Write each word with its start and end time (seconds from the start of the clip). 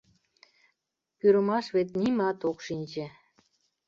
–Пӱрымаш 1.17 1.65
вет 1.75 1.89
нимат 1.99 2.39
ок 2.49 2.57
шинче». 2.65 3.05